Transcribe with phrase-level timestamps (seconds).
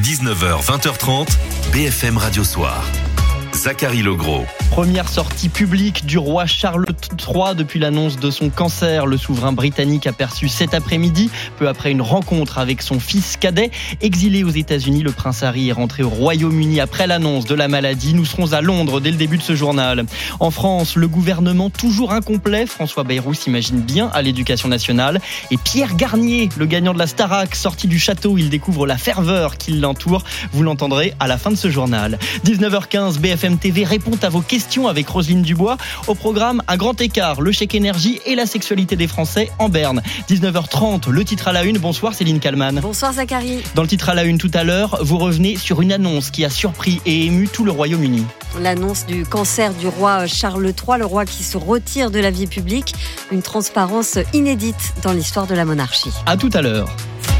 [0.00, 1.36] 19h, 20h30,
[1.72, 3.07] BFM Radio Soir.
[3.54, 4.44] Zachary Legros.
[4.70, 9.06] Première sortie publique du roi Charles III depuis l'annonce de son cancer.
[9.06, 13.70] Le souverain britannique aperçu cet après-midi, peu après une rencontre avec son fils cadet.
[14.00, 18.14] Exilé aux États-Unis, le prince Harry est rentré au Royaume-Uni après l'annonce de la maladie.
[18.14, 20.04] Nous serons à Londres dès le début de ce journal.
[20.38, 22.66] En France, le gouvernement toujours incomplet.
[22.66, 25.20] François Bayrou s'imagine bien à l'éducation nationale.
[25.50, 29.56] Et Pierre Garnier, le gagnant de la Starac, sorti du château, il découvre la ferveur
[29.56, 30.22] qui l'entoure.
[30.52, 32.18] Vous l'entendrez à la fin de ce journal.
[32.44, 35.76] 19h15, BFM TV répond à vos questions avec Roselyne Dubois.
[36.08, 40.02] Au programme, un grand écart, le chèque énergie et la sexualité des Français en berne.
[40.28, 41.78] 19h30, le titre à la une.
[41.78, 42.80] Bonsoir Céline Kalman.
[42.80, 43.62] Bonsoir Zachary.
[43.76, 46.44] Dans le titre à la une tout à l'heure, vous revenez sur une annonce qui
[46.44, 48.24] a surpris et ému tout le Royaume-Uni.
[48.60, 52.48] L'annonce du cancer du roi Charles III, le roi qui se retire de la vie
[52.48, 52.94] publique.
[53.30, 56.10] Une transparence inédite dans l'histoire de la monarchie.
[56.26, 56.88] À tout à l'heure.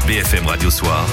[0.07, 1.05] BFM Radio Soir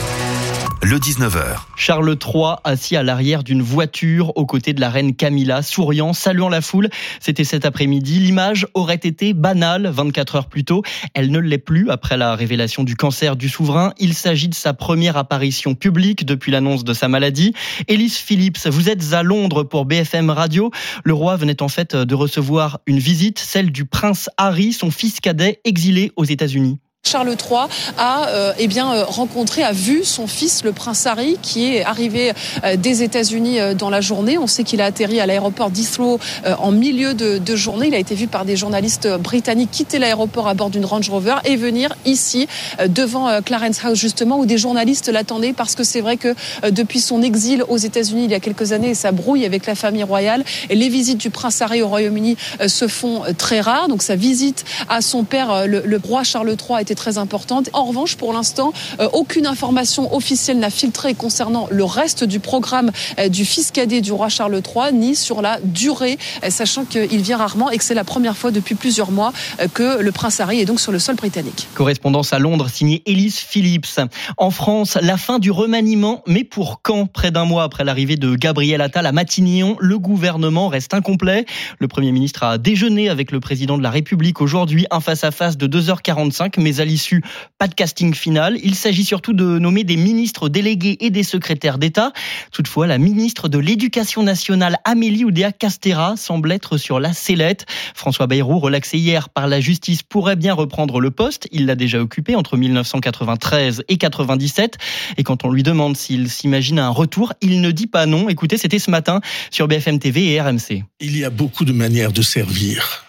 [0.83, 1.41] le 19h.
[1.77, 6.49] Charles III assis à l'arrière d'une voiture aux côtés de la reine Camilla, souriant, saluant
[6.49, 6.89] la foule.
[7.21, 8.19] C'était cet après-midi.
[8.21, 10.83] L'image aurait été banale 24 heures plus tôt.
[11.15, 13.95] Elle ne l'est plus après la révélation du cancer du souverain.
[13.99, 17.55] Il s'agit de sa première apparition publique depuis l'annonce de sa maladie.
[17.89, 20.71] Elise Phillips, vous êtes à Londres pour BFM Radio.
[21.05, 25.21] Le roi venait en fait de recevoir une visite, celle du prince Harry, son fils
[25.21, 26.79] cadet, exilé aux États-Unis.
[27.07, 27.69] Charles III
[27.99, 31.85] a euh, eh bien euh, rencontré, a vu son fils, le prince Harry, qui est
[31.85, 32.33] arrivé
[32.65, 34.39] euh, des États-Unis dans la journée.
[34.39, 36.19] On sait qu'il a atterri à l'aéroport d'Heathrow
[36.59, 37.89] en milieu de, journée.
[37.89, 41.37] Il a été vu par des journalistes britanniques quitter l'aéroport à bord d'une Range Rover
[41.45, 42.49] et venir ici
[42.89, 46.35] devant Clarence House justement où des journalistes l'attendaient parce que c'est vrai que
[46.71, 49.75] depuis son exil aux États-Unis il y a quelques années et sa brouille avec la
[49.75, 53.89] famille royale, les visites du prince Harry au Royaume-Uni se font très rares.
[53.89, 57.71] Donc sa visite à son père, le, roi Charles III, très importante.
[57.73, 62.91] En revanche, pour l'instant, euh, aucune information officielle n'a filtré concernant le reste du programme
[63.19, 67.23] euh, du fils cadet du roi Charles III, ni sur la durée, euh, sachant qu'il
[67.23, 69.33] vient rarement et que c'est la première fois depuis plusieurs mois
[69.75, 71.69] que le prince Harry est donc sur le sol britannique.
[71.75, 74.01] Correspondance à Londres, signée Elise Phillips.
[74.37, 77.07] En France, la fin du remaniement, mais pour quand?
[77.07, 81.45] Près d'un mois après l'arrivée de Gabriel Attal à Matignon, le gouvernement reste incomplet.
[81.79, 85.67] Le Premier ministre a déjeuné avec le président de la République aujourd'hui, un face-à-face de
[85.67, 87.23] 2h45, mais à l'issue,
[87.59, 88.59] pas de casting final.
[88.63, 92.13] Il s'agit surtout de nommer des ministres délégués et des secrétaires d'État.
[92.53, 97.67] Toutefois, la ministre de l'Éducation nationale, Amélie Oudéa Castera, semble être sur la sellette.
[97.95, 101.49] François Bayrou, relaxé hier par la justice, pourrait bien reprendre le poste.
[101.53, 104.77] Il l'a déjà occupé entre 1993 et 97.
[105.17, 108.29] Et quand on lui demande s'il s'imagine un retour, il ne dit pas non.
[108.29, 109.21] Écoutez, c'était ce matin
[109.51, 110.85] sur BFM TV et RMC.
[111.01, 113.05] Il y a beaucoup de manières de servir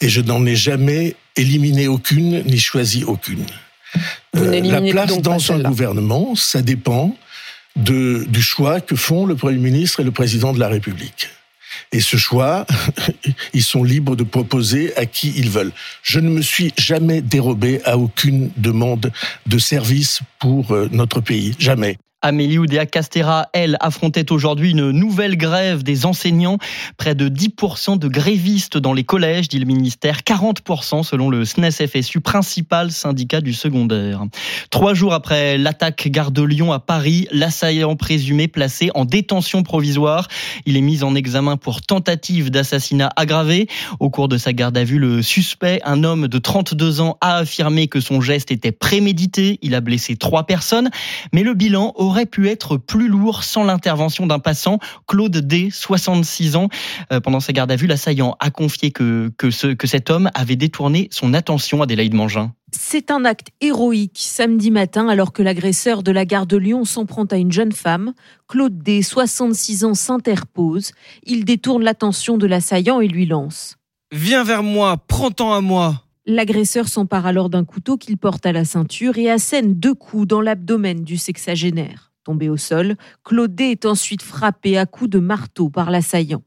[0.00, 3.46] et je n'en ai jamais éliminé aucune ni choisi aucune.
[4.36, 7.16] Euh, la place dans un gouvernement, ça dépend
[7.76, 11.28] de, du choix que font le Premier ministre et le Président de la République.
[11.92, 12.66] Et ce choix,
[13.54, 15.72] ils sont libres de proposer à qui ils veulent.
[16.02, 19.12] Je ne me suis jamais dérobé à aucune demande
[19.46, 21.54] de service pour euh, notre pays.
[21.58, 21.98] Jamais.
[22.26, 26.58] Amélie Oudéa Castera, elle, affrontait aujourd'hui une nouvelle grève des enseignants.
[26.96, 30.22] Près de 10% de grévistes dans les collèges, dit le ministère.
[30.22, 34.24] 40% selon le SNES-FSU, principal syndicat du secondaire.
[34.70, 40.26] Trois jours après l'attaque gare de Lyon à Paris, l'assaillant présumé placé en détention provisoire.
[40.64, 43.68] Il est mis en examen pour tentative d'assassinat aggravé.
[44.00, 47.36] Au cours de sa garde à vue, le suspect, un homme de 32 ans, a
[47.36, 49.60] affirmé que son geste était prémédité.
[49.62, 50.90] Il a blessé trois personnes.
[51.32, 56.56] Mais le bilan aurait pu être plus lourd sans l'intervention d'un passant, Claude D, 66
[56.56, 56.68] ans.
[57.12, 60.30] Euh, pendant sa garde à vue, l'assaillant a confié que, que, ce, que cet homme
[60.34, 62.52] avait détourné son attention, à Adélaïde Mangin.
[62.72, 67.04] C'est un acte héroïque samedi matin alors que l'agresseur de la gare de Lyon s'en
[67.04, 68.12] prend à une jeune femme.
[68.48, 70.92] Claude D, 66 ans, s'interpose.
[71.24, 73.76] Il détourne l'attention de l'assaillant et lui lance.
[74.12, 76.05] Viens vers moi, prends-toi à moi.
[76.28, 80.40] L'agresseur s'empare alors d'un couteau qu'il porte à la ceinture et assène deux coups dans
[80.40, 82.10] l'abdomen du sexagénaire.
[82.24, 86.42] Tombé au sol, Claude est ensuite frappé à coups de marteau par l'assaillant.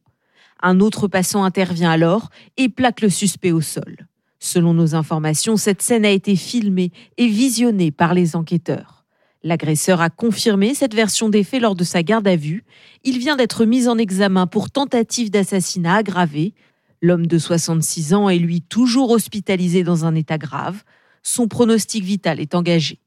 [0.61, 3.95] Un autre passant intervient alors et plaque le suspect au sol.
[4.39, 9.05] Selon nos informations, cette scène a été filmée et visionnée par les enquêteurs.
[9.43, 12.65] L'agresseur a confirmé cette version des faits lors de sa garde à vue.
[13.05, 16.53] Il vient d'être mis en examen pour tentative d'assassinat aggravé,
[17.01, 20.83] L'homme de 66 ans est lui toujours hospitalisé dans un état grave.
[21.23, 22.99] Son pronostic vital est engagé.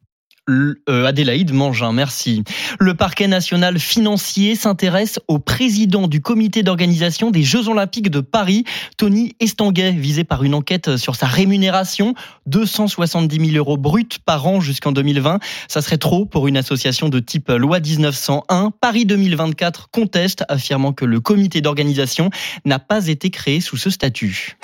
[0.50, 2.42] Euh, Adélaïde Mangin, merci.
[2.80, 8.64] Le parquet national financier s'intéresse au président du comité d'organisation des Jeux Olympiques de Paris,
[8.96, 12.14] Tony Estanguet, visé par une enquête sur sa rémunération,
[12.46, 15.38] 270 000 euros bruts par an jusqu'en 2020.
[15.68, 18.72] Ça serait trop pour une association de type loi 1901.
[18.80, 22.30] Paris 2024 conteste, affirmant que le comité d'organisation
[22.64, 24.56] n'a pas été créé sous ce statut.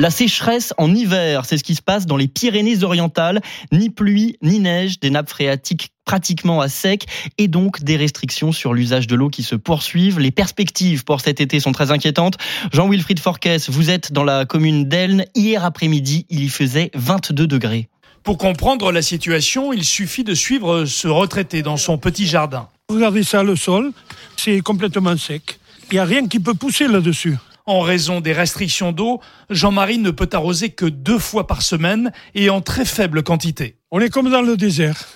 [0.00, 3.40] La sécheresse en hiver, c'est ce qui se passe dans les Pyrénées-Orientales.
[3.72, 7.06] Ni pluie, ni neige, des nappes phréatiques pratiquement à sec
[7.36, 10.20] et donc des restrictions sur l'usage de l'eau qui se poursuivent.
[10.20, 12.36] Les perspectives pour cet été sont très inquiétantes.
[12.72, 15.24] Jean-Wilfried Forquès, vous êtes dans la commune d'Elne.
[15.34, 17.88] Hier après-midi, il y faisait 22 degrés.
[18.22, 22.68] Pour comprendre la situation, il suffit de suivre ce retraité dans son petit jardin.
[22.88, 23.90] Regardez ça, le sol,
[24.36, 25.58] c'est complètement sec.
[25.90, 27.36] Il n'y a rien qui peut pousser là-dessus.
[27.68, 29.20] En raison des restrictions d'eau,
[29.50, 33.76] Jean-Marie ne peut arroser que deux fois par semaine et en très faible quantité.
[33.90, 35.06] On est comme dans le désert.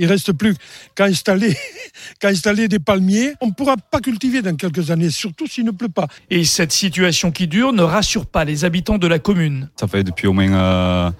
[0.00, 0.56] Il reste plus
[0.94, 1.54] qu'à installer,
[2.20, 3.34] qu'à installer des palmiers.
[3.42, 6.06] On ne pourra pas cultiver dans quelques années, surtout s'il ne pleut pas.
[6.30, 9.68] Et cette situation qui dure ne rassure pas les habitants de la commune.
[9.78, 11.10] Ça fait depuis au moins euh,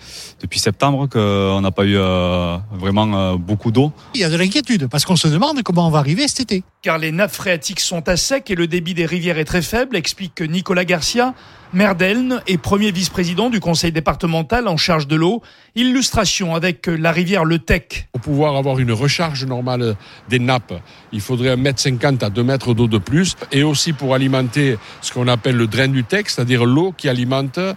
[0.41, 3.93] depuis septembre qu'on n'a pas eu euh, vraiment euh, beaucoup d'eau.
[4.15, 6.65] Il y a de l'inquiétude parce qu'on se demande comment on va arriver cet été.
[6.81, 9.95] Car les nappes phréatiques sont à sec et le débit des rivières est très faible,
[9.95, 11.35] explique Nicolas Garcia,
[11.73, 15.43] maire d'Elne et premier vice-président du conseil départemental en charge de l'eau.
[15.75, 18.09] Illustration avec la rivière Le Tech.
[18.13, 19.97] Pour pouvoir avoir une recharge normale
[20.29, 20.75] des nappes,
[21.13, 23.37] il faudrait 1,50 m à 2 mètres d'eau de plus.
[23.53, 27.59] Et aussi pour alimenter ce qu'on appelle le drain du Tech, c'est-à-dire l'eau qui alimente
[27.59, 27.75] euh,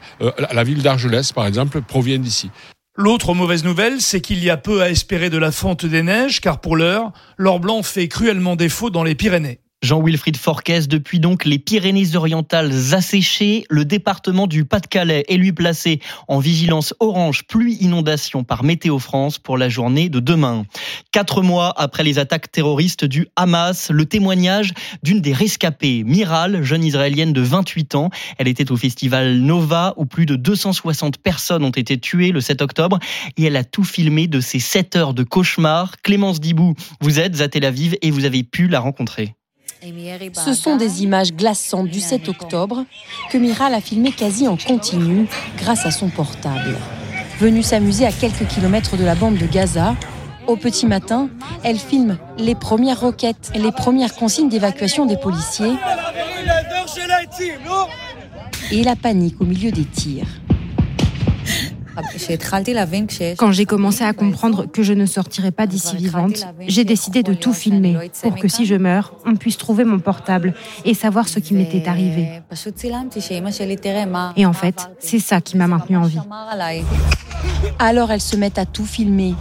[0.52, 2.50] la ville d'Argelès, par exemple, provient d'ici.
[2.96, 6.42] L'autre mauvaise nouvelle, c'est qu'il y a peu à espérer de la fonte des neiges,
[6.42, 9.63] car pour l'heure, l'or blanc fait cruellement défaut dans les Pyrénées.
[9.84, 16.00] Jean-Wilfried Forquès, depuis donc les Pyrénées-Orientales asséchées, le département du Pas-de-Calais est lui placé
[16.30, 20.66] en vigilance orange pluie inondation par Météo France pour la journée de demain.
[21.12, 26.86] Quatre mois après les attaques terroristes du Hamas, le témoignage d'une des rescapées, Miral, jeune
[26.86, 28.10] israélienne de 28 ans.
[28.38, 32.62] Elle était au festival Nova où plus de 260 personnes ont été tuées le 7
[32.62, 33.00] octobre
[33.36, 35.98] et elle a tout filmé de ces 7 heures de cauchemar.
[36.04, 39.36] Clémence Dibou, vous êtes à Tel Aviv et vous avez pu la rencontrer.
[40.46, 42.86] Ce sont des images glaçantes du 7 octobre
[43.30, 45.28] que Miral a filmées quasi en continu
[45.58, 46.78] grâce à son portable.
[47.40, 49.96] Venue s'amuser à quelques kilomètres de la bande de Gaza,
[50.48, 51.30] au petit matin,
[51.64, 55.74] elle filme les premières roquettes, les premières consignes d'évacuation des policiers
[58.72, 60.28] et la panique au milieu des tirs.
[63.38, 67.34] Quand j'ai commencé à comprendre que je ne sortirais pas d'ici vivante, j'ai décidé de
[67.34, 70.54] tout filmer pour que si je meurs, on puisse trouver mon portable
[70.86, 72.42] et savoir ce qui m'était arrivé.
[74.36, 76.20] Et en fait, c'est ça qui m'a maintenue en vie.
[77.80, 79.36] Alors elles se mettent à tout filmer.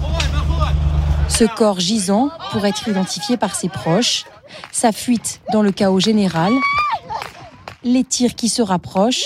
[1.28, 4.25] Ce corps gisant pour être identifié par ses proches,
[4.70, 6.52] sa fuite dans le chaos général,
[7.84, 9.25] les tirs qui se rapprochent,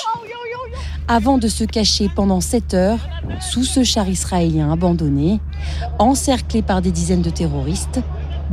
[1.08, 3.08] avant de se cacher pendant 7 heures
[3.40, 5.40] sous ce char israélien abandonné,
[5.98, 8.00] encerclé par des dizaines de terroristes,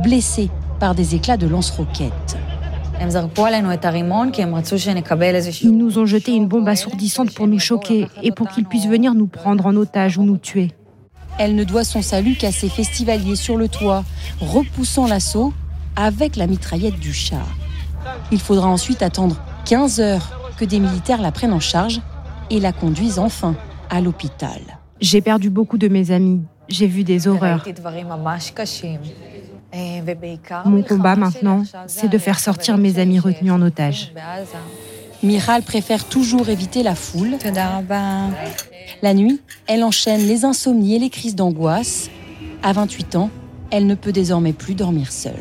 [0.02, 2.36] blessé par des éclats de lance-roquettes.
[5.62, 9.14] Ils nous ont jeté une bombe assourdissante pour nous choquer et pour qu'ils puissent venir
[9.14, 10.70] nous prendre en otage ou nous tuer.
[11.38, 14.04] Elle ne doit son salut qu'à ses festivaliers sur le toit,
[14.40, 15.52] repoussant l'assaut
[15.96, 17.46] avec la mitraillette du char.
[18.30, 22.00] Il faudra ensuite attendre 15 heures que des militaires la prennent en charge
[22.50, 23.54] et la conduisent enfin
[23.90, 24.60] à l'hôpital.
[25.00, 26.42] J'ai perdu beaucoup de mes amis.
[26.68, 27.64] J'ai vu des horreurs.
[30.64, 34.12] Mon combat maintenant, c'est de faire sortir mes amis retenus en otage.
[35.22, 37.36] Miral préfère toujours éviter la foule.
[39.02, 42.10] La nuit, elle enchaîne les insomnies et les crises d'angoisse.
[42.62, 43.30] À 28 ans,
[43.70, 45.34] elle ne peut désormais plus dormir seule.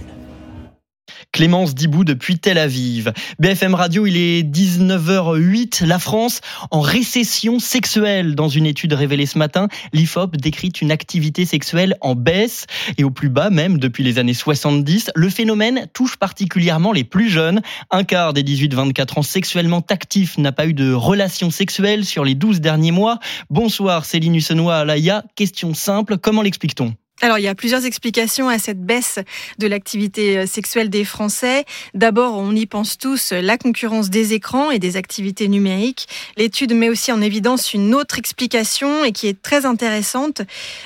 [1.33, 3.11] Clémence Dibou depuis Tel Aviv.
[3.39, 5.83] BFM Radio, il est 19h08.
[5.83, 8.35] La France en récession sexuelle.
[8.35, 12.67] Dans une étude révélée ce matin, l'IFOP décrit une activité sexuelle en baisse
[12.99, 15.09] et au plus bas même depuis les années 70.
[15.15, 17.63] Le phénomène touche particulièrement les plus jeunes.
[17.89, 22.35] Un quart des 18-24 ans sexuellement actifs n'a pas eu de relation sexuelle sur les
[22.35, 23.17] 12 derniers mois.
[23.49, 25.23] Bonsoir Céline Hussenois Alaya.
[25.35, 26.93] Question simple, comment l'explique-t-on?
[27.23, 29.17] Alors, il y a plusieurs explications à cette baisse
[29.57, 31.63] de l'activité euh, sexuelle des Français.
[31.93, 36.09] D'abord, on y pense tous, la concurrence des écrans et des activités numériques.
[36.35, 40.41] L'étude met aussi en évidence une autre explication et qui est très intéressante.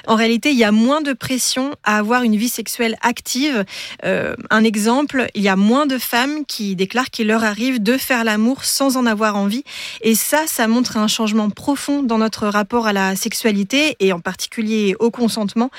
[0.05, 3.65] En réalité, il y a moins de pression à avoir une vie sexuelle active.
[4.05, 7.97] Euh, un exemple, il y a moins de femmes qui déclarent qu'il leur arrive de
[7.97, 9.63] faire l'amour sans en avoir envie.
[10.01, 14.19] Et ça, ça montre un changement profond dans notre rapport à la sexualité et en
[14.19, 15.71] particulier au consentement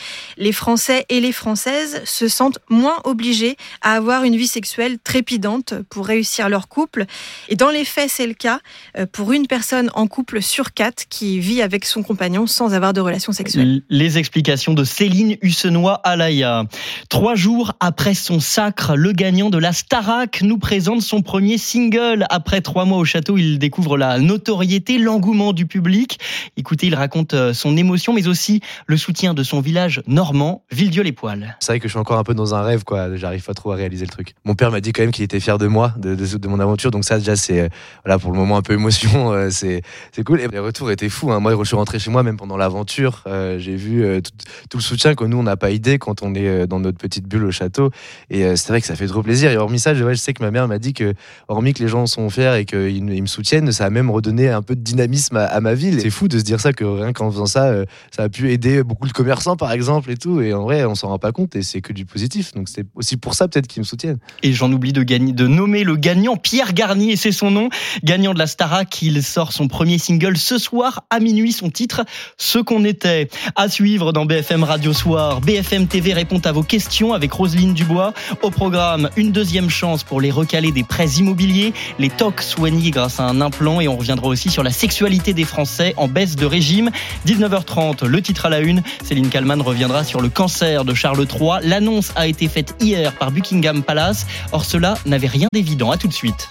[0.52, 6.06] Français et les Françaises se sentent moins obligés à avoir une vie sexuelle trépidante pour
[6.06, 7.06] réussir leur couple.
[7.48, 8.60] Et dans les faits, c'est le cas
[8.96, 12.92] euh, pour une personne en couple sur quatre qui vit avec son compagnon sans avoir
[12.92, 13.82] de relation sexuelle.
[13.88, 16.64] Les explications de Céline Hussenois Alaya.
[17.08, 22.26] Trois jours après son sacre, le gagnant de la Starac nous présente son premier single.
[22.30, 26.18] Après trois mois au château, il découvre la notoriété, l'engouement du public.
[26.56, 31.56] Écoutez, il raconte euh, son émotion, mais aussi le soutien de son village normand, Villedieu-les-Poils.
[31.60, 33.16] C'est vrai que je suis encore un peu dans un rêve, quoi.
[33.16, 34.34] J'arrive pas trop à réaliser le truc.
[34.44, 36.90] Mon père m'a dit quand même qu'il était fier de moi, de, mon aventure.
[36.90, 37.68] Donc ça, déjà, c'est euh,
[38.04, 39.08] voilà pour le moment un peu émotion.
[39.38, 39.82] Euh, c'est
[40.24, 40.40] cool.
[40.50, 41.30] Les retours étaient fous.
[41.30, 41.40] Hein.
[41.40, 43.24] Moi, je suis rentré chez moi même pendant l'aventure.
[43.58, 44.30] J'ai vu tout,
[44.70, 47.26] tout, le soutien que nous on n'a pas idée quand on est dans notre petite
[47.26, 47.90] bulle au château.
[48.30, 49.50] Et c'est vrai que ça fait trop plaisir.
[49.50, 51.14] Et hormis ça, je, sais que ma mère m'a dit que
[51.48, 54.62] hormis que les gens sont fiers et qu'ils me soutiennent, ça a même redonné un
[54.62, 56.00] peu de dynamisme à, ma ville.
[56.00, 58.50] C'est fou de se dire ça que rien qu'en faisant ça, euh, ça a pu
[58.50, 61.56] aider beaucoup de commerçants par exemple et Et en vrai, on s'en rend pas compte
[61.56, 62.52] et c'est que du positif.
[62.54, 64.18] Donc c'est aussi pour ça peut-être qu'ils me soutiennent.
[64.42, 67.68] Et j'en oublie de, nommer le gagnant, Pierre Garnier, c'est son nom,
[68.04, 69.02] gagnant de la Starac.
[69.02, 71.52] Il sort son premier single ce soir à minuit.
[71.52, 72.04] Son titre,
[72.36, 73.28] Ce qu'on était.
[73.56, 75.40] À suivre dans BFM Radio Soir.
[75.40, 78.12] BFM TV répond à vos questions avec Roselyne Dubois.
[78.42, 83.20] Au programme, une deuxième chance pour les recaler des prêts immobiliers, les tocs soignés grâce
[83.20, 86.46] à un implant et on reviendra aussi sur la sexualité des Français en baisse de
[86.46, 86.90] régime.
[87.26, 88.82] 19h30, le titre à la une.
[89.04, 91.60] Céline Kalman reviendra sur le cancer de Charles III.
[91.62, 94.26] L'annonce a été faite hier par Buckingham Palace.
[94.52, 95.90] Or, cela n'avait rien d'évident.
[95.90, 96.48] À tout de suite.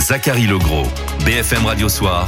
[0.00, 0.86] Zachary Legros,
[1.24, 2.26] BFM Radio Soir,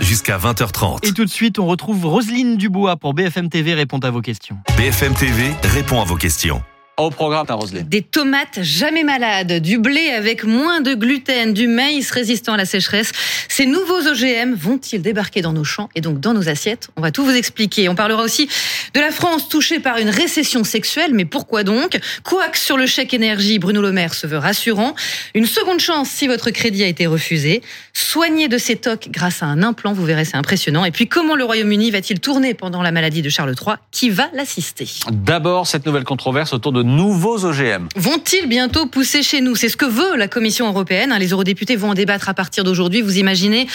[0.00, 1.06] jusqu'à 20h30.
[1.06, 4.56] Et tout de suite, on retrouve Roselyne Dubois pour BFM TV répond à vos questions.
[4.76, 6.62] BFM TV répond à vos questions.
[6.98, 7.46] Au programme,
[7.88, 12.66] Des tomates jamais malades, du blé avec moins de gluten, du maïs résistant à la
[12.66, 13.12] sécheresse.
[13.48, 16.90] Ces nouveaux OGM vont-ils débarquer dans nos champs et donc dans nos assiettes?
[16.96, 17.88] On va tout vous expliquer.
[17.88, 18.46] On parlera aussi
[18.92, 21.98] de la France touchée par une récession sexuelle, mais pourquoi donc?
[22.24, 24.94] Quoique sur le chèque énergie, Bruno Le Maire se veut rassurant.
[25.34, 27.62] Une seconde chance si votre crédit a été refusé.
[27.94, 30.84] Soigner de ces tocs grâce à un implant, vous verrez, c'est impressionnant.
[30.84, 34.28] Et puis comment le Royaume-Uni va-t-il tourner pendant la maladie de Charles III Qui va
[34.34, 34.86] l'assister?
[35.10, 37.88] D'abord, cette nouvelle controverse autour de nouveaux OGM.
[37.96, 39.56] Vont-ils bientôt pousser chez nous?
[39.56, 41.14] C'est ce que veut la Commission européenne.
[41.18, 43.02] Les eurodéputés vont en débattre à partir d'aujourd'hui.
[43.02, 43.66] Vous imaginez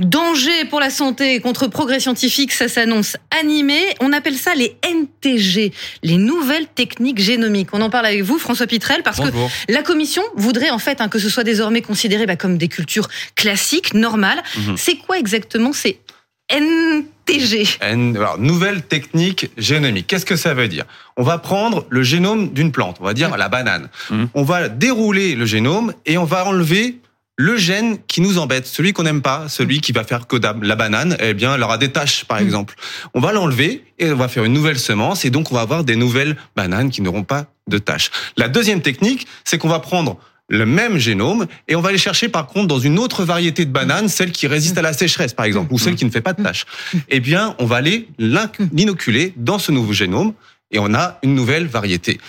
[0.00, 3.78] Danger pour la santé contre progrès scientifique, ça s'annonce animé.
[4.00, 5.72] On appelle ça les NTG,
[6.02, 7.68] les nouvelles techniques génomiques.
[7.72, 9.28] On en parle avec vous, François Pitrel, parce que
[9.68, 13.08] la Commission voudrait en fait hein, que ce soit désormais considéré bah, comme des cultures
[13.34, 14.42] classiques, normales.
[14.56, 14.76] Mhm.
[14.76, 16.00] C'est quoi exactement ces
[16.48, 17.78] NTG.
[17.80, 20.06] alors, nouvelle technique génomique.
[20.06, 20.84] Qu'est-ce que ça veut dire?
[21.16, 23.88] On va prendre le génome d'une plante, on va dire la banane.
[24.10, 24.24] Mmh.
[24.34, 27.00] On va dérouler le génome et on va enlever
[27.38, 30.76] le gène qui nous embête, celui qu'on n'aime pas, celui qui va faire que la
[30.76, 32.44] banane, eh bien, elle aura des taches, par mmh.
[32.44, 32.74] exemple.
[33.12, 35.84] On va l'enlever et on va faire une nouvelle semence et donc on va avoir
[35.84, 38.10] des nouvelles bananes qui n'auront pas de taches.
[38.36, 42.28] La deuxième technique, c'est qu'on va prendre le même génome et on va aller chercher
[42.28, 45.46] par contre dans une autre variété de bananes, celle qui résiste à la sécheresse par
[45.46, 46.66] exemple, ou celle qui ne fait pas de tâches.
[47.08, 50.34] Eh bien, on va aller l'inoculer dans ce nouveau génome
[50.70, 52.20] et on a une nouvelle variété.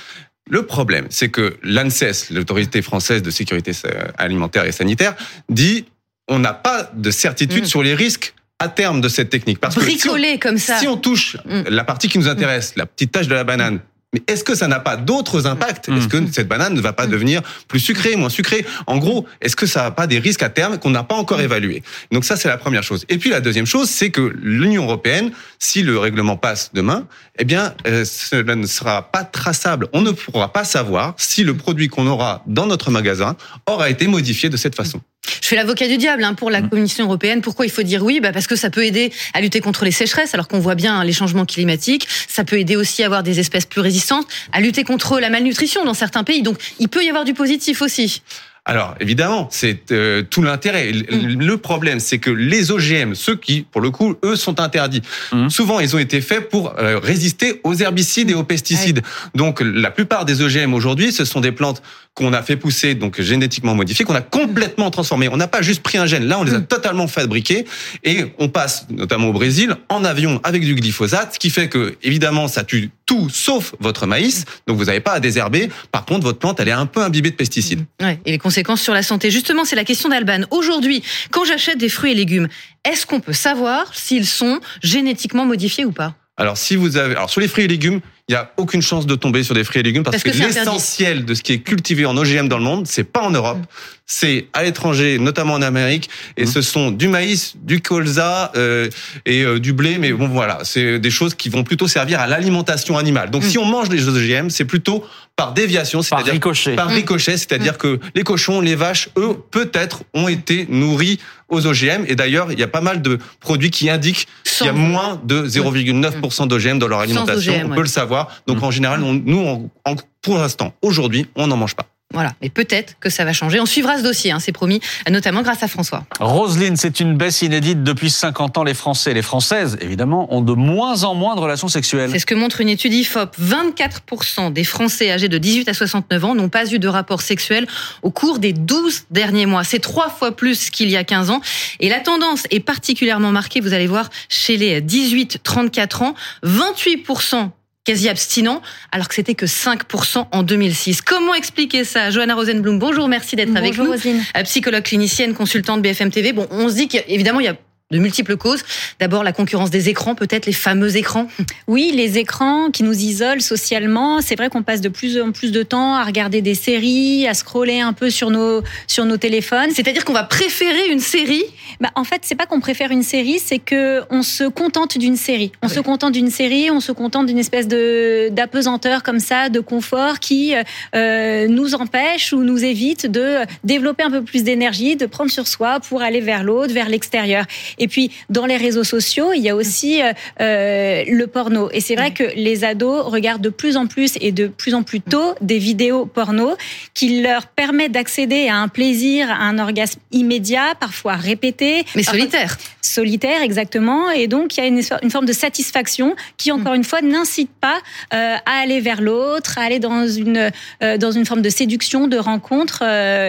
[0.50, 3.72] Le problème, c'est que l'ANSES, l'autorité française de sécurité
[4.18, 5.16] alimentaire et sanitaire,
[5.50, 5.86] dit
[6.28, 7.68] on n'a pas de certitude mm.
[7.68, 9.60] sur les risques à terme de cette technique.
[9.60, 10.80] Parce Bricoler que comme ça.
[10.80, 11.70] Si on touche mm.
[11.70, 13.80] la partie qui nous intéresse, la petite tache de la banane,
[14.14, 15.90] mais est-ce que ça n'a pas d'autres impacts?
[15.90, 16.32] Est-ce que mmh.
[16.32, 17.12] cette banane ne va pas mmh.
[17.12, 18.66] devenir plus sucrée, moins sucrée?
[18.86, 21.40] En gros, est-ce que ça n'a pas des risques à terme qu'on n'a pas encore
[21.40, 21.44] mmh.
[21.44, 21.84] évalués?
[22.14, 23.06] Donc ça, c'est la première chose.
[23.10, 27.06] Et puis la deuxième chose, c'est que l'Union européenne, si le règlement passe demain,
[27.38, 29.90] eh bien, euh, cela ne sera pas traçable.
[29.92, 33.36] On ne pourra pas savoir si le produit qu'on aura dans notre magasin
[33.66, 35.02] aura été modifié de cette façon.
[35.48, 36.70] Je fais l'avocat du diable hein, pour la mmh.
[36.70, 37.42] Commission européenne.
[37.42, 38.20] Pourquoi il faut dire oui?
[38.20, 41.02] Bah Parce que ça peut aider à lutter contre les sécheresses, alors qu'on voit bien
[41.06, 42.06] les changements climatiques.
[42.28, 45.86] Ça peut aider aussi à avoir des espèces plus résistantes, à lutter contre la malnutrition
[45.86, 46.42] dans certains pays.
[46.42, 48.22] Donc il peut y avoir du positif aussi.
[48.68, 50.92] Alors évidemment, c'est euh, tout l'intérêt.
[50.92, 51.40] Mm.
[51.40, 55.02] Le problème, c'est que les OGM, ceux qui, pour le coup, eux, sont interdits.
[55.32, 55.50] Mm.
[55.50, 59.02] Souvent, ils ont été faits pour euh, résister aux herbicides et aux pesticides.
[59.36, 61.82] Donc, la plupart des OGM aujourd'hui, ce sont des plantes
[62.18, 65.30] qu'on a fait pousser, donc génétiquement modifiées, qu'on a complètement transformées.
[65.30, 66.26] On n'a pas juste pris un gène.
[66.26, 66.66] Là, on les a mm.
[66.66, 67.66] totalement fabriqués
[68.04, 71.96] et on passe, notamment au Brésil, en avion avec du glyphosate, ce qui fait que,
[72.02, 74.46] évidemment, ça tue tout sauf votre maïs.
[74.66, 75.70] Donc, vous n'avez pas à désherber.
[75.92, 77.86] Par contre, votre plante, elle est un peu imbibée de pesticides.
[78.02, 79.30] Ouais, et les conséquences sur la santé.
[79.30, 80.42] Justement, c'est la question d'Alban.
[80.50, 82.48] Aujourd'hui, quand j'achète des fruits et légumes,
[82.84, 86.16] est-ce qu'on peut savoir s'ils sont génétiquement modifiés ou pas?
[86.38, 89.08] Alors si vous avez, alors sur les fruits et légumes, il n'y a aucune chance
[89.08, 91.60] de tomber sur des fruits et légumes parce, Parce que l'essentiel de ce qui est
[91.60, 93.60] cultivé en OGM dans le monde, c'est pas en Europe,
[94.06, 98.90] c'est à l'étranger, notamment en Amérique, et ce sont du maïs, du colza euh,
[99.26, 99.98] et euh, du blé.
[99.98, 103.32] Mais bon, voilà, c'est des choses qui vont plutôt servir à l'alimentation animale.
[103.32, 105.06] Donc si on mange des OGM, c'est plutôt
[105.38, 106.76] par déviation, c'est-à-dire ricochet.
[106.76, 106.94] par Mm.
[106.94, 112.06] ricochet, c'est-à-dire que les cochons, les vaches, eux, peut-être ont été nourris aux OGM.
[112.08, 115.22] Et d'ailleurs, il y a pas mal de produits qui indiquent qu'il y a moins
[115.24, 117.54] de 0,9% d'OGM dans leur alimentation.
[117.54, 117.76] OGM, on ouais.
[117.76, 118.30] peut le savoir.
[118.48, 119.40] Donc en général, on- nous,
[119.86, 121.86] on- pour l'instant, aujourd'hui, on n'en mange pas.
[122.14, 123.60] Voilà, mais peut-être que ça va changer.
[123.60, 126.06] On suivra ce dossier, hein, c'est promis, notamment grâce à François.
[126.22, 127.84] Roselyne, c'est une baisse inédite.
[127.84, 131.42] Depuis 50 ans, les Français et les Françaises, évidemment, ont de moins en moins de
[131.42, 132.10] relations sexuelles.
[132.14, 133.36] C'est ce que montre une étude IFOP.
[133.42, 137.68] 24% des Français âgés de 18 à 69 ans n'ont pas eu de rapport sexuel
[138.02, 139.66] au cours des 12 derniers mois.
[139.66, 141.42] C'est trois fois plus qu'il y a 15 ans.
[141.82, 146.16] Et la tendance est particulièrement marquée, vous allez voir, chez les 18-34 ans.
[146.46, 147.50] 28%
[147.88, 151.02] quasi abstinents, alors que c'était que 5% en 2006.
[151.02, 152.10] Comment expliquer ça?
[152.10, 153.90] Johanna Rosenblum, bonjour, merci d'être avec nous.
[153.90, 154.22] Roselyne.
[154.36, 156.34] Euh, Psychologue clinicienne, consultante BFM TV.
[156.34, 157.56] Bon, on se dit qu'évidemment, il y a
[157.90, 158.64] de multiples causes.
[159.00, 161.28] D'abord, la concurrence des écrans, peut-être les fameux écrans.
[161.68, 164.22] Oui, les écrans qui nous isolent socialement.
[164.22, 167.34] C'est vrai qu'on passe de plus en plus de temps à regarder des séries, à
[167.34, 169.72] scroller un peu sur nos sur nos téléphones.
[169.72, 171.44] C'est-à-dire qu'on va préférer une série?
[171.82, 175.18] Bah, En fait, c'est pas qu'on préfère une série, c'est que on se contente d'une
[175.18, 175.52] série.
[175.62, 179.60] On se contente d'une série, on se contente d'une espèce de d'apesanteur comme ça, de
[179.60, 180.54] confort qui
[180.96, 185.48] euh, nous empêche ou nous évite de développer un peu plus d'énergie, de prendre sur
[185.48, 187.46] soi pour aller vers l'autre, vers l'extérieur.
[187.78, 191.70] Et puis, dans les réseaux sociaux, il y a aussi euh, euh, le porno.
[191.72, 194.84] Et c'est vrai que les ados regardent de plus en plus et de plus en
[194.84, 196.56] plus tôt des vidéos porno
[196.94, 201.86] qui leur permettent d'accéder à un plaisir, à un orgasme immédiat, parfois répété.
[201.96, 202.58] Mais parfois- solitaire.
[202.82, 204.10] Solitaire, exactement.
[204.12, 207.52] Et donc, il y a une, une forme de satisfaction qui, encore une fois, n'incite
[207.60, 207.78] pas
[208.14, 210.52] euh, à aller vers l'autre, à aller dans une,
[210.84, 212.84] euh, dans une forme de séduction, de rencontre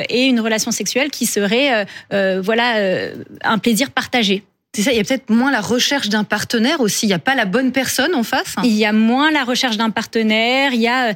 [0.08, 3.10] et une relation sexuelle qui serait, voilà,
[3.42, 4.37] un plaisir partagé.
[4.78, 7.06] C'est ça, il y a peut-être moins la recherche d'un partenaire aussi.
[7.06, 8.54] Il n'y a pas la bonne personne en face.
[8.62, 11.12] Il y a moins la recherche d'un partenaire, il y a euh,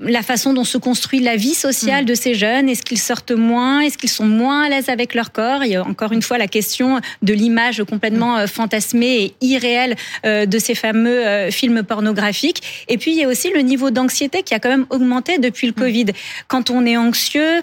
[0.00, 2.68] la façon dont se construit la vie sociale de ces jeunes.
[2.68, 3.78] Est-ce qu'ils sortent moins?
[3.78, 5.62] Est-ce qu'ils sont moins à l'aise avec leur corps?
[5.62, 9.94] Il y a encore une fois la question de l'image complètement euh, fantasmée et irréelle
[10.24, 12.84] euh, de ces fameux films pornographiques.
[12.88, 15.68] Et puis il y a aussi le niveau d'anxiété qui a quand même augmenté depuis
[15.68, 16.06] le Covid.
[16.48, 17.62] Quand on est anxieux,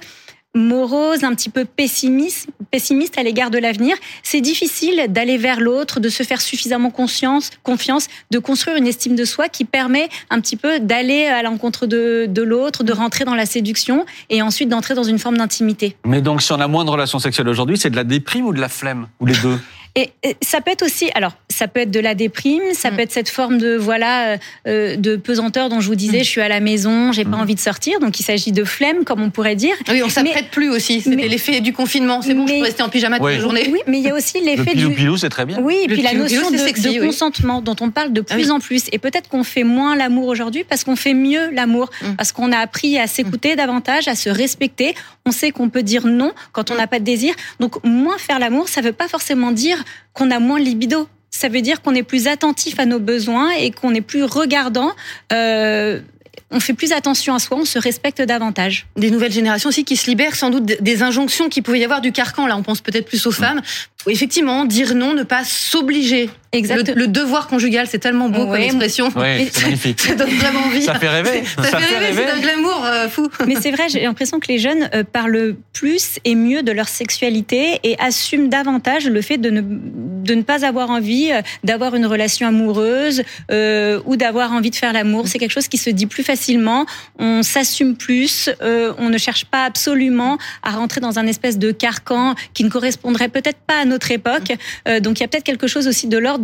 [0.55, 5.99] morose, un petit peu pessimiste, pessimiste à l'égard de l'avenir, c'est difficile d'aller vers l'autre,
[5.99, 10.39] de se faire suffisamment conscience, confiance, de construire une estime de soi qui permet un
[10.39, 14.69] petit peu d'aller à l'encontre de, de l'autre, de rentrer dans la séduction et ensuite
[14.69, 15.95] d'entrer dans une forme d'intimité.
[16.06, 18.54] Mais donc, si on a moins de relations sexuelles aujourd'hui, c'est de la déprime ou
[18.54, 19.60] de la flemme Ou les deux?
[19.95, 23.01] Et, et ça peut être aussi, alors ça peut être de la déprime, ça peut
[23.01, 26.41] être cette forme de voilà euh, euh, de pesanteur dont je vous disais, je suis
[26.41, 29.29] à la maison, j'ai pas envie de sortir, donc il s'agit de flemme comme on
[29.29, 29.75] pourrait dire.
[29.89, 31.01] Oui, on s'apprête plus aussi.
[31.01, 32.23] C'était l'effet du confinement.
[32.23, 33.36] C'est bon, je peux rester en pyjama toute Oui.
[33.36, 33.69] la journée.
[33.71, 35.60] Oui, mais il y a aussi Le l'effet du pilou-pilou, c'est très bien.
[35.62, 37.06] Oui, et Le puis la notion de, sexy, de oui.
[37.06, 38.51] consentement dont on parle de Ah plus oui.
[38.51, 38.86] en plus.
[38.93, 42.15] Et peut-être qu'on fait moins l'amour aujourd'hui parce qu'on fait mieux l'amour, Mm.
[42.15, 44.95] parce qu'on a appris à s'écouter davantage, à se respecter.
[45.27, 46.73] On sait qu'on peut dire non quand Mm.
[46.73, 47.36] on n'a pas de désir.
[47.60, 49.83] Donc moins faire l'amour, ça veut pas forcément dire
[50.13, 51.08] qu'on a moins de libido.
[51.30, 54.91] Ça veut dire qu'on est plus attentif à nos besoins et qu'on est plus regardant.
[55.32, 56.00] Euh,
[56.54, 58.86] on fait plus attention à soi, on se respecte davantage.
[58.96, 62.02] Des nouvelles générations aussi qui se libèrent sans doute des injonctions qui pouvaient y avoir
[62.02, 62.46] du carcan.
[62.46, 63.62] Là, on pense peut-être plus aux femmes.
[64.07, 66.29] Effectivement, dire non, ne pas s'obliger.
[66.51, 66.89] Exact.
[66.89, 68.65] Le, le devoir conjugal, c'est tellement beau comme Ouais.
[68.65, 69.09] expression.
[69.15, 70.01] Ouais, c'est magnifique.
[70.07, 70.83] Ça donne vraiment envie.
[70.83, 71.43] Ça fait rêver.
[71.57, 73.27] Ça, fait rêver, c'est un glamour euh, fou.
[73.47, 76.87] Mais c'est vrai, j'ai l'impression que les jeunes euh, parlent plus et mieux de leur
[76.89, 81.95] sexualité et assument davantage le fait de ne, de ne pas avoir envie euh, d'avoir
[81.95, 85.27] une relation amoureuse euh, ou d'avoir envie de faire l'amour.
[85.27, 86.85] C'est quelque chose qui se dit plus facilement.
[87.17, 88.49] On s'assume plus.
[88.61, 92.69] euh, on ne cherche pas absolument à rentrer dans un espèce de carcan qui ne
[92.69, 94.51] correspondrait peut-être pas à notre époque.
[94.88, 96.43] Euh, donc il y a peut-être quelque chose aussi de l'ordre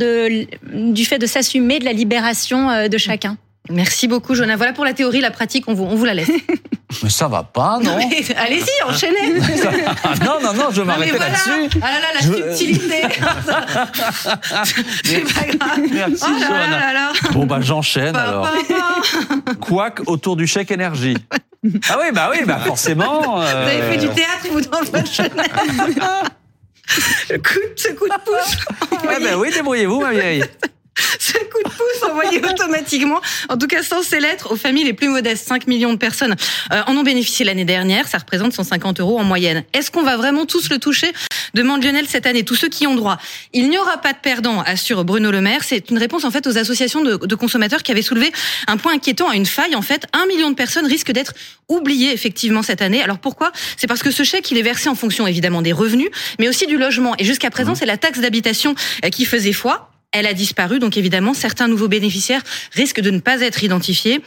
[0.74, 3.36] du fait de s'assumer, de la libération euh, de chacun.
[3.72, 4.56] Merci beaucoup, Jonah.
[4.56, 6.32] Voilà pour la théorie, la pratique, on vous, on vous la laisse.
[7.04, 8.00] Mais ça va pas, non?
[8.38, 9.40] Allez-y, enchaînez.
[10.04, 11.28] Ah, Non, non, non, je vais m'arrêter voilà.
[11.28, 11.70] là-dessus.
[11.84, 13.02] Ah là là, la Je- subtilité.
[15.04, 15.80] C'est pas grave.
[15.92, 16.80] Merci, Oh là là Johanna.
[16.80, 17.12] là là.
[17.34, 18.50] Bon, bah, j'enchaîne alors.
[19.60, 21.18] Quack autour du chèque énergie.
[21.90, 23.40] Ah oui, bah oui, bah forcément.
[23.42, 25.32] euh, Vous avez fait du théâtre, vous, dans votre Chanel.
[27.30, 28.58] Coup, ce coup de pouce.
[29.08, 30.44] Ouais, bah oui, débrouillez-vous, ma vieille.
[31.20, 34.94] Ce coup de pouce envoyés automatiquement, en tout cas sans ces lettres, aux familles les
[34.94, 35.48] plus modestes.
[35.48, 36.36] 5 millions de personnes
[36.72, 38.08] euh, en ont bénéficié l'année dernière.
[38.08, 39.64] Ça représente 150 euros en moyenne.
[39.74, 41.12] Est-ce qu'on va vraiment tous le toucher?
[41.56, 42.44] demande Lionel cette année.
[42.44, 43.18] Tous ceux qui ont droit.
[43.54, 45.64] Il n'y aura pas de perdants, assure Bruno Le Maire.
[45.64, 48.32] C'est une réponse en fait aux associations de, de consommateurs qui avaient soulevé
[48.68, 49.76] un point inquiétant à une faille.
[49.76, 51.34] En fait, un million de personnes risquent d'être
[51.68, 53.02] oubliées effectivement cette année.
[53.02, 53.52] Alors pourquoi?
[53.78, 56.10] C'est parce que ce chèque, il est versé en fonction évidemment des revenus,
[56.40, 57.16] mais aussi du logement.
[57.18, 59.90] Et jusqu'à présent, c'est la taxe d'habitation euh, qui faisait foi.
[60.12, 62.42] Elle a disparu, donc évidemment, certains nouveaux bénéficiaires
[62.72, 64.22] risquent de ne pas être identifiés.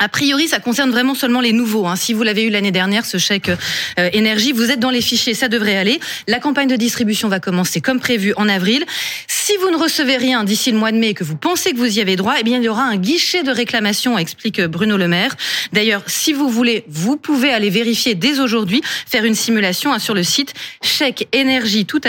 [0.00, 1.86] A priori, ça concerne vraiment seulement les nouveaux.
[1.86, 1.94] Hein.
[1.94, 5.34] Si vous l'avez eu l'année dernière, ce chèque euh, énergie, vous êtes dans les fichiers,
[5.34, 6.00] ça devrait aller.
[6.26, 8.84] La campagne de distribution va commencer comme prévu en avril.
[9.28, 11.76] Si vous ne recevez rien d'ici le mois de mai et que vous pensez que
[11.76, 14.96] vous y avez droit, eh bien il y aura un guichet de réclamation, explique Bruno
[14.96, 15.36] Le Maire.
[15.72, 20.14] D'ailleurs, si vous voulez, vous pouvez aller vérifier dès aujourd'hui, faire une simulation hein, sur
[20.14, 22.00] le site chèque énergie tout.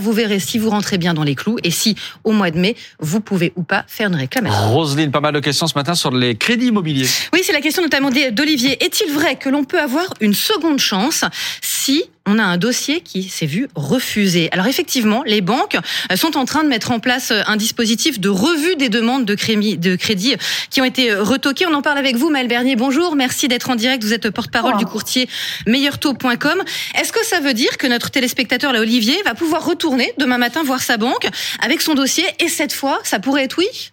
[0.00, 2.74] Vous verrez si vous rentrez bien dans les clous et si au mois de mai
[2.98, 4.72] vous pouvez ou pas faire une réclamation.
[4.72, 7.08] Roselyne, pas mal de questions ce matin sur les crédits immobiliers.
[7.32, 8.82] Oui, c'est la question notamment d'Olivier.
[8.82, 11.24] Est-il vrai que l'on peut avoir une seconde chance
[11.62, 14.48] si on a un dossier qui s'est vu refusé?
[14.52, 15.78] Alors effectivement, les banques
[16.14, 20.36] sont en train de mettre en place un dispositif de revue des demandes de crédit,
[20.70, 21.66] qui ont été retoquées.
[21.66, 22.76] On en parle avec vous, Maëlle Bernier.
[22.76, 24.04] Bonjour, merci d'être en direct.
[24.04, 25.28] Vous êtes porte-parole du courtier
[25.66, 26.62] meilleurtaux.com.
[27.00, 30.62] Est-ce que ça veut dire que notre téléspectateur, là, Olivier, va pouvoir retourner demain matin
[30.62, 31.28] voir sa banque
[31.60, 33.92] avec son dossier et cette fois, ça pourrait être oui?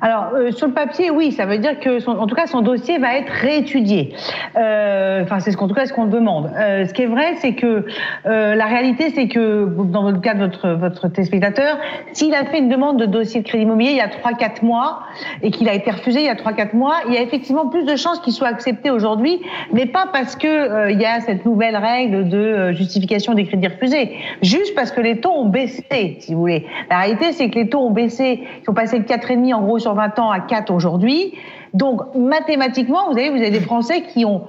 [0.00, 2.60] Alors euh, sur le papier, oui, ça veut dire que, son, en tout cas, son
[2.60, 4.14] dossier va être réétudié.
[4.56, 6.50] Euh, enfin, c'est ce qu'en tout cas ce qu'on demande.
[6.56, 7.84] Euh, ce qui est vrai, c'est que
[8.24, 11.78] la réalité, c'est que dans le cas de votre votre téléspectateur,
[12.12, 15.00] s'il a fait une demande de dossier de crédit immobilier il y a 3-4 mois
[15.42, 17.84] et qu'il a été refusé il y a 3-4 mois, il y a effectivement plus
[17.84, 19.40] de chances qu'il soit accepté aujourd'hui,
[19.72, 24.16] mais pas parce que il y a cette nouvelle règle de justification des crédits refusés,
[24.42, 26.66] juste parce que les taux ont baissé, si vous voulez.
[26.90, 29.78] La réalité, c'est que les taux ont baissé, ils sont passés de 4,5 en gros
[29.78, 31.34] sur 20 ans à 4 aujourd'hui.
[31.74, 34.46] Donc mathématiquement, vous avez, vous avez des Français qui ont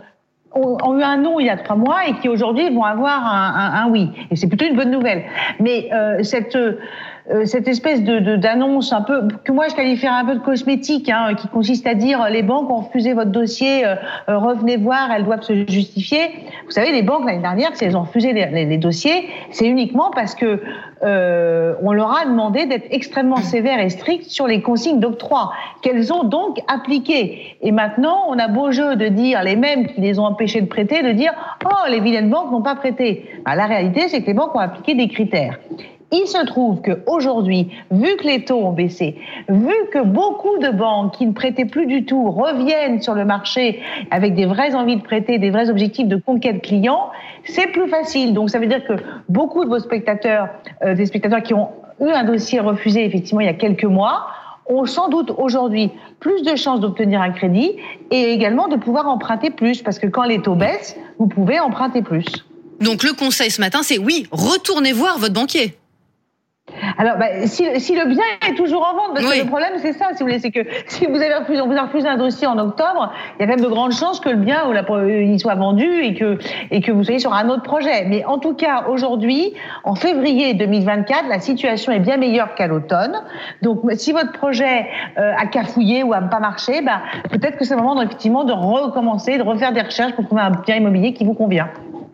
[0.54, 3.90] ont, eu un non il y a trois mois et qui aujourd'hui vont avoir un,
[3.90, 4.10] oui.
[4.30, 5.24] Et c'est plutôt une bonne nouvelle.
[5.60, 6.58] Mais euh, cette
[7.46, 11.34] cette espèce de d'annonce un peu que moi je qualifierais un peu de cosmétique, hein,
[11.36, 13.96] qui consiste à dire les banques ont refusé votre dossier, euh,
[14.30, 16.20] euh, revenez voir, elles doivent se justifier.
[16.66, 19.68] Vous savez, les banques l'année dernière, si elles ont refusé les, les, les dossiers, c'est
[19.68, 20.62] uniquement parce que
[21.04, 26.14] euh, on leur a demandé d'être extrêmement sévères et strictes sur les consignes d'octroi qu'elles
[26.14, 27.58] ont donc appliquées.
[27.62, 30.68] Et maintenant, on a beau jeu de dire les mêmes qui les ont empêchés de
[30.68, 31.34] prêter, de dire
[31.66, 33.30] oh les vilaines banques n'ont pas prêté.
[33.46, 35.58] Ben, la réalité, c'est que les banques ont appliqué des critères.
[36.14, 39.16] Il se trouve qu'aujourd'hui, vu que les taux ont baissé,
[39.48, 43.82] vu que beaucoup de banques qui ne prêtaient plus du tout reviennent sur le marché
[44.12, 47.12] avec des vraies envies de prêter, des vrais objectifs de conquête client,
[47.46, 48.34] c'est plus facile.
[48.34, 48.94] Donc ça veut dire que
[49.30, 50.50] beaucoup de vos spectateurs,
[50.84, 51.70] euh, des spectateurs qui ont
[52.02, 54.28] eu un dossier refusé effectivement il y a quelques mois,
[54.66, 57.78] ont sans doute aujourd'hui plus de chances d'obtenir un crédit
[58.12, 62.02] et également de pouvoir emprunter plus parce que quand les taux baissent, vous pouvez emprunter
[62.02, 62.26] plus.
[62.82, 65.78] Donc le conseil ce matin, c'est oui, retournez voir votre banquier.
[66.98, 69.40] Alors, bah, si, si, le bien est toujours en vente, parce oui.
[69.40, 71.68] que le problème c'est ça, si vous voulez, c'est que si vous avez refusé, on
[71.68, 74.20] vous a refusé un dossier en octobre, il y a quand même de grandes chances
[74.20, 76.38] que le bien ou la, il soit vendu et que
[76.70, 78.06] et que vous soyez sur un autre projet.
[78.06, 83.22] Mais en tout cas, aujourd'hui, en février 2024, la situation est bien meilleure qu'à l'automne.
[83.62, 87.76] Donc, si votre projet euh, a cafouillé ou a pas marché, bah, peut-être que c'est
[87.76, 91.26] le moment effectivement de recommencer, de refaire des recherches pour trouver un bien immobilier qui
[91.26, 91.70] vous convient.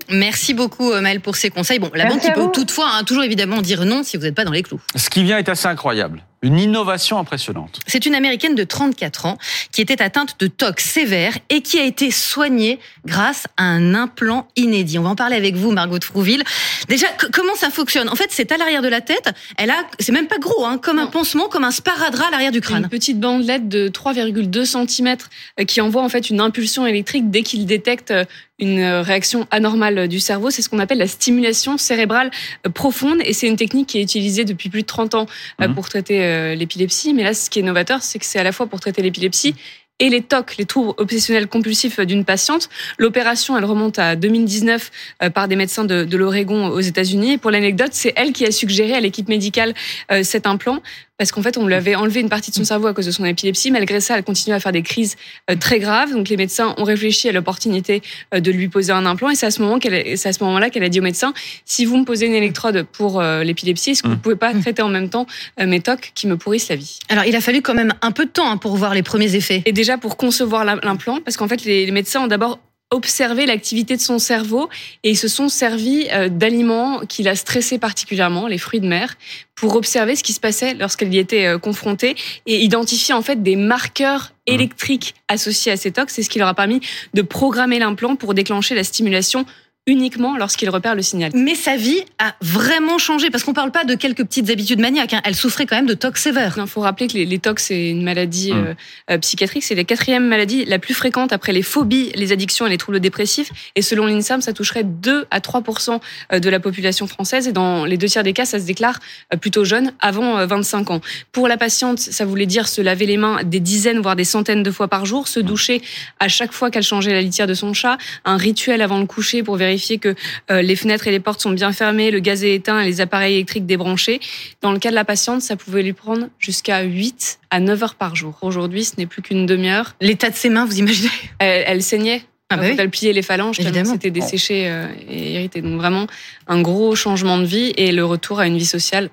[0.10, 1.80] Merci beaucoup, Maëlle, pour ces conseils.
[1.80, 4.46] Bon, la Merci banque peut toutefois hein, toujours évidemment dire non si vous n'êtes pas
[4.46, 4.80] dans les clous.
[4.96, 6.24] Ce qui vient est assez incroyable.
[6.44, 7.80] Une innovation impressionnante.
[7.88, 9.38] C'est une américaine de 34 ans
[9.72, 14.48] qui était atteinte de TOC sévère et qui a été soignée grâce à un implant
[14.56, 15.00] inédit.
[15.00, 16.44] On va en parler avec vous, Margot de Frouville.
[16.90, 18.08] Déjà, comment ça fonctionne?
[18.08, 19.30] En fait, c'est à l'arrière de la tête.
[19.58, 21.04] Elle a, c'est même pas gros, hein, comme non.
[21.04, 22.84] un pansement, comme un sparadrap à l'arrière du crâne.
[22.84, 25.18] Une petite bandelette de 3,2 cm
[25.66, 28.14] qui envoie en fait une impulsion électrique dès qu'il détecte
[28.60, 30.50] une réaction anormale du cerveau.
[30.50, 32.32] C'est ce qu'on appelle la stimulation cérébrale
[32.74, 35.26] profonde et c'est une technique qui est utilisée depuis plus de 30 ans
[35.60, 35.74] mmh.
[35.74, 36.20] pour traiter
[36.56, 37.14] l'épilepsie.
[37.14, 39.56] Mais là, ce qui est novateur, c'est que c'est à la fois pour traiter l'épilepsie
[40.00, 42.70] et les TOC, les troubles obsessionnels compulsifs d'une patiente.
[42.98, 44.92] L'opération, elle remonte à 2019
[45.24, 47.38] euh, par des médecins de, de l'Oregon aux États-Unis.
[47.38, 49.74] Pour l'anecdote, c'est elle qui a suggéré à l'équipe médicale
[50.12, 50.82] euh, cet implant
[51.18, 53.12] parce qu'en fait, on lui avait enlevé une partie de son cerveau à cause de
[53.12, 53.72] son épilepsie.
[53.72, 55.16] Malgré ça, elle continue à faire des crises
[55.50, 56.12] euh, très graves.
[56.12, 58.02] Donc, les médecins ont réfléchi à l'opportunité
[58.34, 59.30] euh, de lui poser un implant.
[59.30, 61.34] Et c'est à ce moment qu'elle, c'est à ce moment-là qu'elle a dit au médecin
[61.66, 64.82] si vous me posez une électrode pour euh, l'épilepsie, est-ce que vous pouvez pas traiter
[64.82, 65.26] en même temps
[65.60, 67.00] mes TOC qui me pourrissent la vie?
[67.10, 69.36] Alors, il a fallu quand même un peu de temps hein, pour voir les premiers
[69.36, 69.64] effets.
[69.66, 74.02] Et déjà pour concevoir l'implant, parce qu'en fait, les médecins ont d'abord observer l'activité de
[74.02, 74.70] son cerveau
[75.04, 79.18] et ils se sont servis euh, d'aliments qui la stressé particulièrement, les fruits de mer,
[79.56, 83.44] pour observer ce qui se passait lorsqu'elle y était euh, confrontée et identifier en fait
[83.44, 84.54] des marqueurs mmh.
[84.54, 86.14] électriques associés à ces tox.
[86.14, 86.80] C'est ce qui leur a permis
[87.14, 89.46] de programmer l'implant pour déclencher la stimulation
[89.88, 91.32] uniquement lorsqu'il repère le signal.
[91.34, 95.14] Mais sa vie a vraiment changé parce qu'on parle pas de quelques petites habitudes maniaques.
[95.14, 95.22] Hein.
[95.24, 96.56] Elle souffrait quand même de tox sévères.
[96.58, 98.66] Il faut rappeler que les, les tox c'est une maladie hum.
[98.68, 98.74] euh,
[99.12, 99.64] euh, psychiatrique.
[99.64, 103.00] C'est la quatrième maladie la plus fréquente après les phobies, les addictions et les troubles
[103.00, 103.50] dépressifs.
[103.76, 106.02] Et selon l'INSAM, ça toucherait 2 à 3%
[106.34, 107.48] euh, de la population française.
[107.48, 109.00] Et dans les deux tiers des cas, ça se déclare
[109.40, 111.02] plutôt jeune, avant 25 ans.
[111.32, 114.64] Pour la patiente, ça voulait dire se laver les mains des dizaines, voire des centaines
[114.64, 115.82] de fois par jour, se doucher
[116.20, 119.44] à chaque fois qu'elle changeait la litière de son chat, un rituel avant le coucher
[119.44, 120.16] pour vérifier que
[120.52, 123.02] euh, les fenêtres et les portes sont bien fermées, le gaz est éteint et les
[123.02, 124.20] appareils électriques débranchés.
[124.62, 127.96] Dans le cas de la patiente, ça pouvait lui prendre jusqu'à 8 à 9 heures
[127.96, 128.38] par jour.
[128.42, 129.96] Aujourd'hui, ce n'est plus qu'une demi-heure.
[130.02, 131.10] L'état de ses mains, vous imaginez?
[131.40, 132.24] Elle, saignait.
[132.50, 135.62] Ah bah elle pliait les phalanges, c'était desséché euh, et irrité.
[135.62, 136.08] Donc vraiment
[136.48, 139.10] un gros changement de vie et le retour à une vie sociale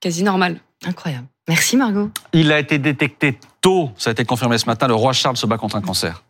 [0.00, 0.56] quasi normale.
[0.86, 1.26] Incroyable.
[1.48, 2.10] Merci Margot.
[2.32, 5.44] Il a été détecté tôt, ça a été confirmé ce matin, le roi Charles se
[5.44, 6.22] bat contre un cancer.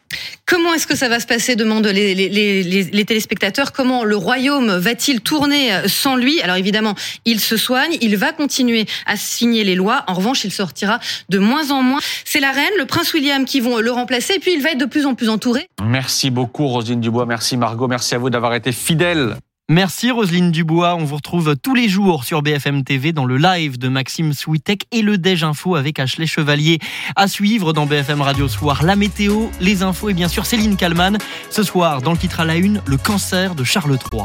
[0.44, 3.70] Comment est-ce que ça va se passer demandent les, les, téléspectateurs.
[3.70, 6.40] Comment le royaume va-t-il tourner sans lui?
[6.40, 6.96] Alors évidemment,
[7.26, 10.02] il se soigne, il va continuer à signer les lois.
[10.08, 10.98] En revanche, il sortira
[11.28, 12.00] de moins en moins.
[12.24, 14.34] C'est la reine, le prince William qui vont le remplacer.
[14.34, 15.68] Et puis il va être de plus en plus entouré.
[15.84, 19.36] Merci beaucoup Rosine Dubois, merci Margot, merci à vous d'avoir été fidèle
[19.70, 20.94] Merci Roselyne Dubois.
[20.94, 24.86] On vous retrouve tous les jours sur BFM TV dans le live de Maxime Switek
[24.92, 26.78] et le Déj Info avec Ashley Chevalier.
[27.16, 31.18] À suivre dans BFM Radio Soir, la météo, les infos et bien sûr Céline Kalman.
[31.50, 34.22] Ce soir, dans le titre à la une, le cancer de Charles III.